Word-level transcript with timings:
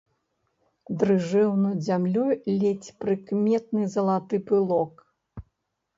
Дрыжэў 1.03 1.51
над 1.65 1.77
зямлёй 1.89 2.33
ледзь 2.63 2.89
прыкметны 3.05 3.83
залаты 3.97 4.35
пылок. 4.49 5.09